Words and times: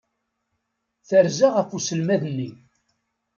Terza 1.07 1.47
ɣef 1.55 1.69
uselmad-nni. 1.77 2.49